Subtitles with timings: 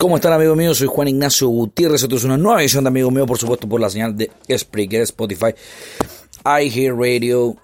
[0.00, 0.78] ¿Cómo están amigos míos?
[0.78, 2.02] Soy Juan Ignacio Gutiérrez.
[2.02, 5.02] Esto es una nueva edición de Amigos Míos, por supuesto, por la señal de Spreaker,
[5.02, 5.48] Spotify,
[6.42, 7.54] iHeartRadio,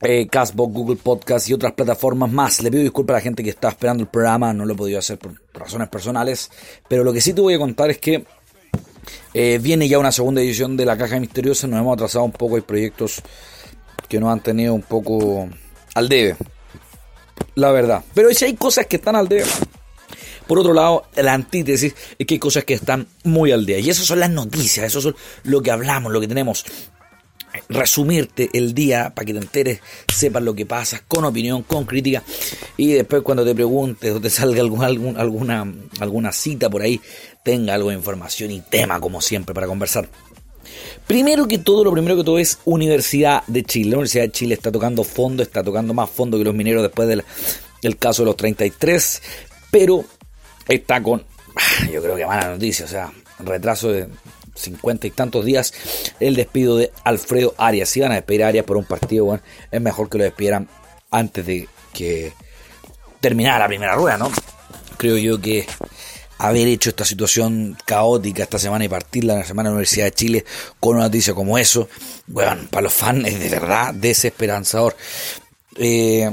[0.00, 2.60] eh, Castbox, Google Podcast y otras plataformas más.
[2.64, 4.98] Le pido disculpas a la gente que está esperando el programa, no lo he podido
[4.98, 6.50] hacer por razones personales,
[6.88, 8.24] pero lo que sí te voy a contar es que
[9.32, 12.56] eh, viene ya una segunda edición de La Caja Misteriosa, nos hemos atrasado un poco,
[12.56, 13.22] hay proyectos
[14.08, 15.48] que nos han tenido un poco
[15.94, 16.34] al debe,
[17.54, 18.02] la verdad.
[18.14, 19.44] Pero si hay cosas que están al debe
[20.48, 23.78] por otro lado, la antítesis es que hay cosas que están muy al día.
[23.78, 26.64] Y esas son las noticias, eso es lo que hablamos, lo que tenemos.
[27.68, 29.80] Resumirte el día para que te enteres,
[30.12, 32.22] sepas lo que pasa, con opinión, con crítica.
[32.78, 36.98] Y después cuando te preguntes o te salga algún, alguna, alguna cita por ahí,
[37.44, 40.08] tenga algo de información y tema como siempre para conversar.
[41.06, 43.90] Primero que todo, lo primero que todo es Universidad de Chile.
[43.90, 47.06] La Universidad de Chile está tocando fondo, está tocando más fondo que los mineros después
[47.06, 47.22] del,
[47.82, 49.22] del caso de los 33,
[49.70, 50.04] pero
[50.68, 51.24] está con,
[51.92, 54.08] yo creo que mala noticia, o sea, retraso de
[54.54, 55.72] 50 y tantos días
[56.20, 57.88] el despido de Alfredo Arias.
[57.88, 60.68] Si van a despedir a Arias por un partido, bueno, es mejor que lo despidieran
[61.10, 62.32] antes de que
[63.20, 64.30] terminara la primera rueda, ¿no?
[64.96, 65.66] Creo yo que
[66.38, 70.06] haber hecho esta situación caótica esta semana y partirla en la semana de la Universidad
[70.06, 70.44] de Chile
[70.78, 71.88] con una noticia como eso,
[72.26, 74.96] bueno, para los fans es de verdad desesperanzador.
[75.76, 76.30] Eh,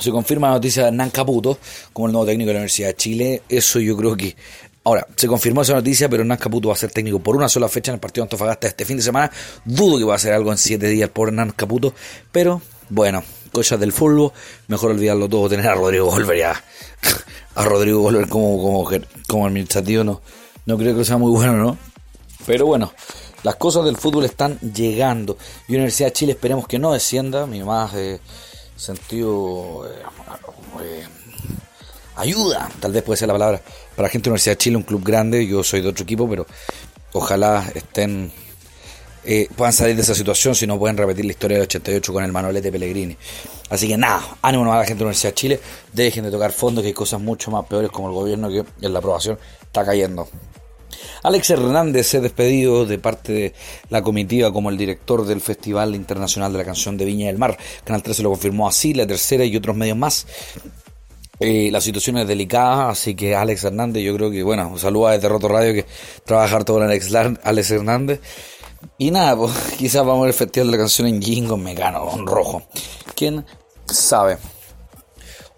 [0.00, 1.58] se confirma la noticia de Hernán Caputo
[1.92, 3.42] como el nuevo técnico de la Universidad de Chile.
[3.48, 4.36] Eso yo creo que.
[4.84, 7.68] Ahora, se confirmó esa noticia, pero Hernán Caputo va a ser técnico por una sola
[7.68, 9.30] fecha en el partido de Antofagasta este fin de semana.
[9.64, 11.92] Dudo que va a hacer algo en siete días por Hernán Caputo,
[12.32, 14.32] pero bueno, cosas del fútbol.
[14.68, 16.64] Mejor olvidarlo todo, tener a Rodrigo Golver ya.
[17.54, 18.88] A Rodrigo Golver como, como,
[19.26, 20.22] como administrativo no,
[20.64, 21.76] no creo que sea muy bueno, ¿no?
[22.46, 22.92] Pero bueno,
[23.42, 25.36] las cosas del fútbol están llegando.
[25.66, 27.46] Y Universidad de Chile esperemos que no descienda.
[27.46, 27.60] Mi.
[27.60, 28.18] Eh,
[28.78, 30.02] sentido eh,
[30.82, 31.06] eh,
[32.16, 33.60] ayuda, tal vez puede ser la palabra,
[33.96, 36.04] para la gente de la Universidad de Chile, un club grande, yo soy de otro
[36.04, 36.46] equipo, pero
[37.12, 38.32] ojalá estén
[39.24, 42.24] eh, puedan salir de esa situación si no pueden repetir la historia del 88 con
[42.24, 43.14] el Manolete Pellegrini.
[43.68, 45.60] Así que nada, ánimo a la gente de la Universidad de Chile,
[45.92, 48.92] dejen de tocar fondo que hay cosas mucho más peores como el gobierno que en
[48.92, 50.28] la aprobación está cayendo.
[51.22, 53.54] Alex Hernández se ha despedido de parte de
[53.90, 57.56] la comitiva como el director del Festival Internacional de la Canción de Viña del Mar.
[57.84, 60.26] Canal 13 lo confirmó así, la tercera y otros medios más.
[61.40, 65.28] Eh, la situación es delicada, así que Alex Hernández, yo creo que, bueno, saluda desde
[65.28, 65.86] Roto Radio que
[66.24, 68.20] trabajar todo con Alex, Alex Hernández.
[68.96, 72.62] Y nada, pues quizás vamos al Festival de la Canción en Jingo Mecano, en rojo.
[73.14, 73.44] ¿Quién
[73.86, 74.38] sabe?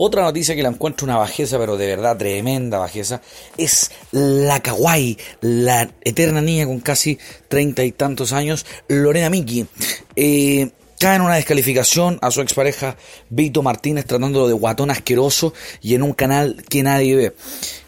[0.00, 3.20] Otra noticia que la encuentro una bajeza, pero de verdad tremenda bajeza,
[3.56, 9.66] es la kawaii, la eterna niña con casi treinta y tantos años, Lorena Miki.
[10.14, 10.70] Eh,
[11.00, 12.96] cae en una descalificación a su expareja
[13.28, 17.34] Vito Martínez tratándolo de guatón asqueroso y en un canal que nadie ve,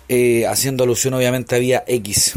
[0.09, 2.33] eh, haciendo alusión obviamente a Vía X.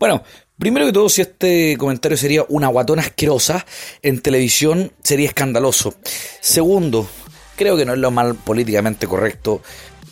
[0.00, 0.24] Bueno,
[0.58, 3.64] Primero que todo, si este comentario sería una guatona asquerosa
[4.02, 5.94] en televisión, sería escandaloso.
[6.40, 7.08] Segundo,
[7.58, 9.60] Creo que no es lo mal políticamente correcto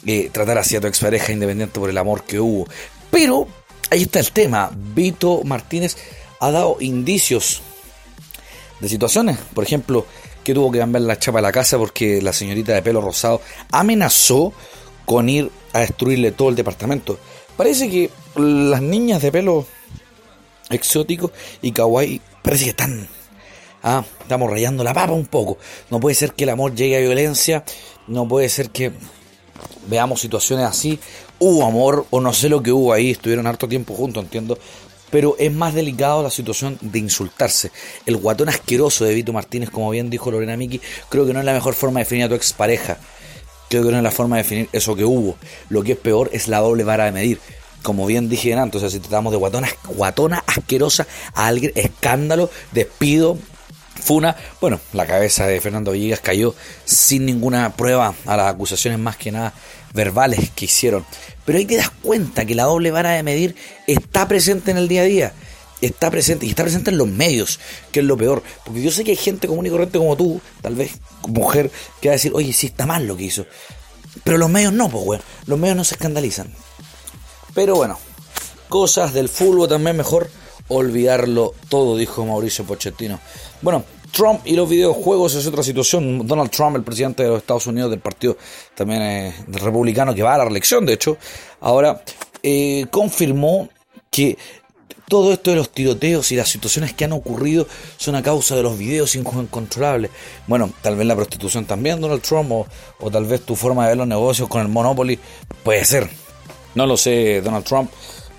[0.05, 2.67] eh, tratar así a tu expareja independiente por el amor que hubo.
[3.11, 3.47] Pero
[3.89, 4.71] ahí está el tema.
[4.75, 5.97] Vito Martínez
[6.41, 7.63] ha dado indicios
[8.81, 9.39] de situaciones.
[9.55, 10.07] Por ejemplo,
[10.43, 13.41] que tuvo que cambiar la chapa de la casa porque la señorita de pelo rosado
[13.71, 14.53] amenazó
[15.05, 17.17] con ir a destruirle todo el departamento.
[17.57, 19.67] Parece que las niñas de pelo
[20.69, 21.31] exótico
[21.63, 23.09] y kawaii parece que están
[23.89, 25.59] Ah, estamos rayando la papa un poco.
[25.91, 27.63] No puede ser que el amor llegue a violencia.
[28.09, 28.91] No puede ser que
[29.87, 30.99] veamos situaciones así.
[31.39, 33.13] Hubo amor o no sé lo que hubo ahí.
[33.13, 34.59] Estuvieron harto tiempo juntos, entiendo.
[35.11, 37.71] Pero es más delicado la situación de insultarse.
[38.07, 41.45] El guatón asqueroso de Vito Martínez, como bien dijo Lorena Miki, creo que no es
[41.45, 42.99] la mejor forma de definir a tu expareja.
[43.71, 45.37] Creo que no es la forma de definir eso que hubo.
[45.69, 47.39] Lo que es peor es la doble vara de medir
[47.83, 52.51] como bien dije antes, o sea, si tratamos de guatona, guatona asquerosa a alguien, escándalo,
[52.73, 53.39] despido,
[54.01, 56.55] Funa, bueno, la cabeza de Fernando Villegas cayó
[56.85, 59.53] sin ninguna prueba a las acusaciones más que nada
[59.93, 61.05] verbales que hicieron.
[61.45, 63.57] Pero ahí te das cuenta que la doble vara de medir
[63.87, 65.33] está presente en el día a día.
[65.81, 67.61] Está presente y está presente en los medios,
[67.93, 68.43] que es lo peor.
[68.65, 70.93] Porque yo sé que hay gente común y corriente como tú, tal vez
[71.27, 71.71] mujer,
[72.01, 73.47] que va a decir, oye, sí está mal lo que hizo.
[74.25, 75.23] Pero los medios no, pues, weón.
[75.47, 76.53] Los medios no se escandalizan.
[77.55, 77.99] Pero bueno,
[78.69, 80.31] cosas del fútbol también mejor
[80.69, 83.21] olvidarlo todo, dijo Mauricio Pochettino.
[83.63, 86.27] Bueno, Trump y los videojuegos es otra situación.
[86.27, 88.37] Donald Trump, el presidente de los Estados Unidos del partido
[88.75, 91.19] también eh, republicano que va a la reelección, de hecho,
[91.61, 92.03] ahora
[92.43, 93.69] eh, confirmó
[94.11, 94.39] que
[95.09, 98.63] todo esto de los tiroteos y las situaciones que han ocurrido son a causa de
[98.63, 100.11] los videos incontrolables.
[100.49, 102.67] Bueno, tal vez la prostitución también, Donald Trump, o,
[103.01, 105.19] o tal vez tu forma de ver los negocios con el Monopoly,
[105.63, 106.09] puede ser.
[106.75, 107.91] No lo sé Donald Trump,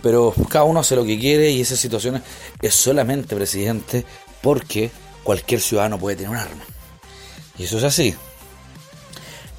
[0.01, 2.21] pero cada uno hace lo que quiere y esas situaciones
[2.61, 4.05] es solamente presidente
[4.41, 4.91] porque
[5.23, 6.63] cualquier ciudadano puede tener un arma.
[7.57, 8.15] Y eso es así.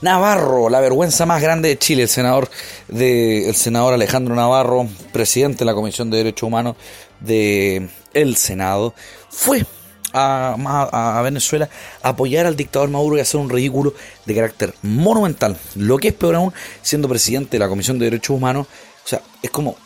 [0.00, 2.48] Navarro, la vergüenza más grande de Chile, el senador,
[2.86, 6.76] de, el senador Alejandro Navarro, presidente de la Comisión de Derechos Humanos
[7.20, 8.94] del el Senado,
[9.28, 9.66] fue
[10.12, 11.68] a, Venezuela
[12.02, 13.92] a apoyar al dictador Maduro y hacer un ridículo
[14.24, 15.56] de carácter monumental.
[15.74, 18.68] Lo que es peor aún, siendo presidente de la Comisión de Derechos Humanos,
[19.04, 19.76] o sea, es como...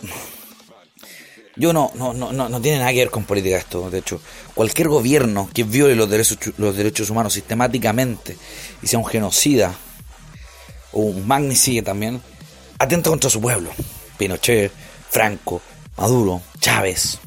[1.57, 3.91] Yo no, no, no, no, tiene nada que ver con política esto.
[3.91, 4.21] De hecho,
[4.55, 8.37] cualquier gobierno que viole los derechos, los derechos humanos sistemáticamente
[8.83, 9.75] y sea un genocida
[10.93, 12.23] o un magnicide también,
[12.79, 13.71] atenta contra su pueblo.
[14.17, 14.73] Pinochet,
[15.11, 15.61] Franco,
[15.97, 17.19] Maduro, Chávez,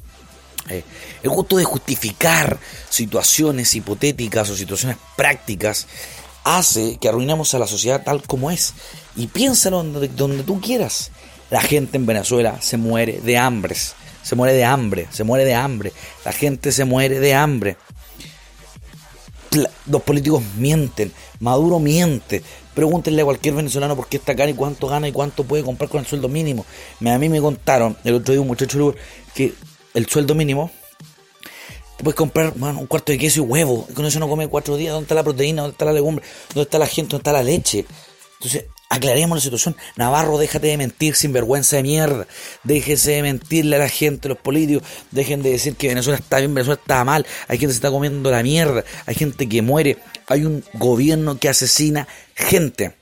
[0.69, 0.83] eh,
[1.22, 2.57] el gusto de justificar
[2.89, 5.88] situaciones hipotéticas o situaciones prácticas
[6.44, 8.74] hace que arruinemos a la sociedad tal como es.
[9.16, 11.12] Y piénsalo donde, donde tú quieras.
[11.51, 13.75] La gente en Venezuela se muere de hambre.
[14.25, 15.94] Se muere de hambre, se muere de hambre.
[16.25, 17.77] La gente se muere de hambre.
[19.86, 21.13] Los políticos mienten.
[21.39, 22.42] Maduro miente.
[22.74, 25.92] Pregúntenle a cualquier venezolano por qué está acá y cuánto gana y cuánto puede comprar
[25.92, 26.66] con el sueldo mínimo.
[27.06, 28.95] A mí me contaron el otro día un muchacho
[29.36, 29.54] que
[29.94, 30.72] el sueldo mínimo,
[31.98, 33.86] te puedes comprar un cuarto de queso y huevo.
[33.92, 34.92] Y con eso no come cuatro días.
[34.92, 35.62] ¿Dónde está la proteína?
[35.62, 36.25] ¿Dónde está la legumbre?
[36.50, 37.12] ¿Dónde está la gente?
[37.12, 37.86] ¿Dónde está la leche?
[38.39, 39.76] Entonces, aclaremos la situación.
[39.96, 42.28] Navarro, déjate de mentir sin vergüenza de mierda.
[42.64, 44.88] Déjese de mentirle a la gente, los políticos.
[45.12, 47.26] Dejen de decir que Venezuela está bien, Venezuela está mal.
[47.48, 48.84] Hay gente que se está comiendo la mierda.
[49.06, 49.98] Hay gente que muere.
[50.28, 52.96] Hay un gobierno que asesina gente.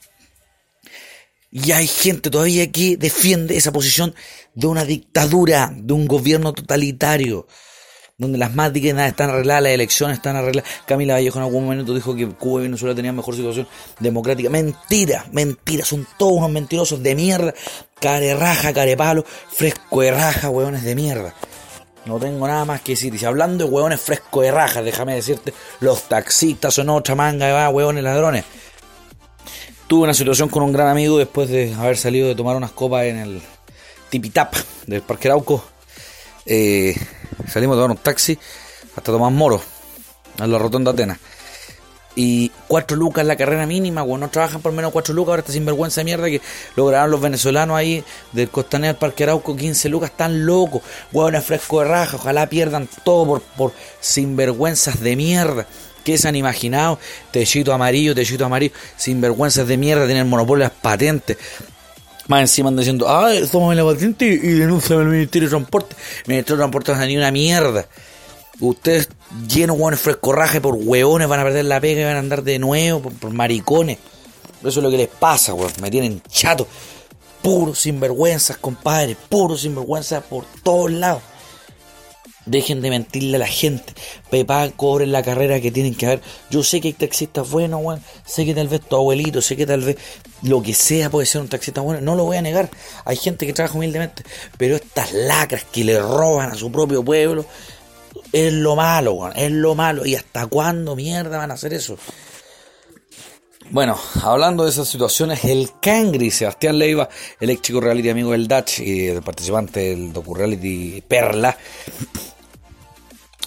[1.51, 4.15] Y hay gente todavía que defiende esa posición
[4.55, 7.47] de una dictadura, de un gobierno totalitario,
[8.17, 10.69] donde las máquinas están arregladas, las elecciones están arregladas.
[10.85, 13.67] Camila Vallejo en algún momento dijo que Cuba y Venezuela tenían mejor situación
[13.99, 14.49] democrática.
[14.49, 17.53] Mentira, mentira, son todos unos mentirosos de mierda,
[17.99, 21.33] care raja, care palo, fresco de raja, hueones de mierda.
[22.05, 23.15] No tengo nada más que decir.
[23.15, 27.47] Y si hablando de hueones fresco de raja, déjame decirte, los taxistas son otra manga
[27.47, 28.43] de hueones ladrones.
[29.87, 33.05] Tuve una situación con un gran amigo después de haber salido de tomar unas copas
[33.05, 33.41] en el
[34.09, 34.53] Tipitap
[34.85, 35.63] del Parque Arauco.
[36.45, 36.95] Eh,
[37.47, 38.37] salimos a tomar un taxi
[38.95, 39.61] hasta Tomás Moro,
[40.39, 41.17] a la Rotonda Atenas.
[42.15, 45.51] Y cuatro lucas la carrera mínima, bueno, no trabajan por menos cuatro lucas, ahora está
[45.51, 46.41] sinvergüenza de mierda que
[46.75, 48.03] lograron los venezolanos ahí
[48.33, 52.87] del Costanera al Parque Arauco, 15 lucas, están locos, huevones fresco de raja, ojalá pierdan
[53.03, 55.65] todo por, por sinvergüenzas de mierda.
[56.03, 56.99] ¿Qué se han imaginado?
[57.31, 61.37] Techito amarillo, techito amarillo, sin vergüenzas de mierda, tienen monopolio las patentes.
[62.27, 65.95] Más encima andan diciendo, ah, somos la patente y denuncian al Ministerio de Transporte.
[66.25, 67.85] El Ministerio de Transporte no ni una mierda.
[68.59, 69.09] Ustedes
[69.47, 72.59] llenos hueones frescorraje por hueones van a perder la pega y van a andar de
[72.59, 73.97] nuevo por, maricones.
[74.61, 75.71] Eso es lo que les pasa, weón.
[75.81, 76.65] Me tienen chato.
[77.41, 79.17] Puros sinvergüenzas, compadre.
[79.27, 81.21] Puros sinvergüenzas por todos lados.
[82.45, 83.93] Dejen de mentirle a la gente.
[84.29, 86.21] Pepa, cobren la carrera que tienen que haber.
[86.49, 88.03] Yo sé que hay taxistas buenos, weón.
[88.25, 89.97] Sé que tal vez tu abuelito, sé que tal vez
[90.41, 92.01] lo que sea puede ser un taxista bueno.
[92.01, 92.69] No lo voy a negar.
[93.05, 94.23] Hay gente que trabaja humildemente.
[94.57, 97.45] Pero estas lacras que le roban a su propio pueblo.
[98.31, 99.33] Es lo malo, weón.
[99.35, 100.05] Es lo malo.
[100.05, 101.97] ¿Y hasta cuándo mierda van a hacer eso?
[103.69, 108.47] Bueno, hablando de esas situaciones, el Cangri, Sebastián Leiva, el ex chico reality amigo del
[108.47, 111.57] Dutch y el participante del docu-reality Perla,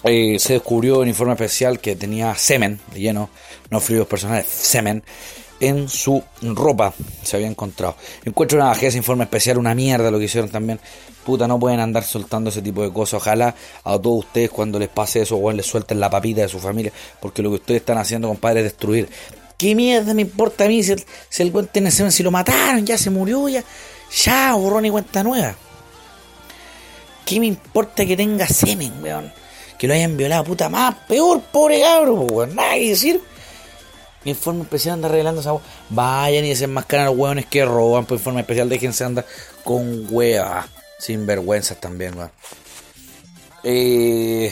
[0.09, 3.29] eh, se descubrió en informe especial que tenía semen, lleno,
[3.69, 5.03] no fluidos personales, semen,
[5.59, 7.95] en su ropa se había encontrado.
[8.25, 10.79] Encuentro una bajeza, informe especial, una mierda lo que hicieron también.
[11.25, 13.21] Puta, no pueden andar soltando ese tipo de cosas.
[13.21, 16.59] Ojalá a todos ustedes cuando les pase eso, o les suelten la papita de su
[16.59, 19.09] familia, porque lo que ustedes están haciendo, compadre, es destruir.
[19.57, 22.11] ¿Qué mierda me importa a mí si el, si tiene semen?
[22.11, 23.63] Si lo mataron, ya se murió, ya,
[24.23, 25.55] ya, borrón y cuenta nueva.
[27.25, 29.33] ¿Qué me importa que tenga semen, weón?
[29.77, 33.21] Que lo hayan violado, puta más, peor, pobre cabro, pues, nada que decir.
[34.23, 35.53] Mi informe especial anda arreglando esa
[35.89, 39.25] Vayan y desenmascaran a los hueones que roban por informe especial, déjense andar
[39.63, 40.65] con huevas,
[40.99, 42.31] sin vergüenzas también, weón.
[43.63, 44.51] Eh,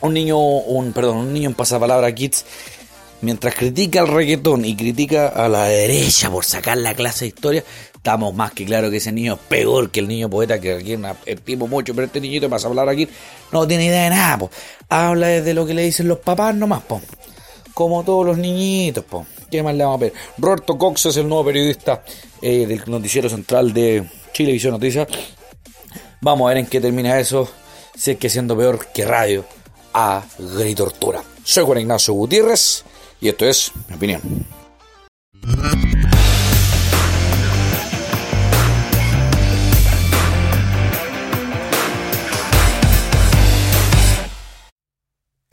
[0.00, 2.44] un niño, un, perdón, un niño en pasapalabra Kids,
[3.20, 7.64] mientras critica al reggaetón y critica a la derecha por sacar la clase de historia,
[7.98, 10.96] estamos más que claro que ese niño es peor que el niño poeta, que aquí
[11.26, 13.08] estimo mucho, pero este niñito pasa a hablar aquí,
[13.52, 14.50] no tiene idea de nada, po.
[14.88, 17.00] habla desde lo que le dicen los papás nomás, po.
[17.74, 19.26] como todos los niñitos, po.
[19.50, 20.12] ¿qué más le vamos a ver?
[20.38, 22.02] Roberto Cox es el nuevo periodista
[22.40, 25.08] eh, del noticiero central de Chilevisión Noticias.
[26.20, 27.48] Vamos a ver en qué termina eso,
[27.96, 29.44] si es que siendo peor que radio
[29.92, 30.22] a
[30.76, 31.22] Tortura.
[31.44, 32.84] Soy Juan Ignacio Gutiérrez
[33.20, 34.57] y esto es mi opinión.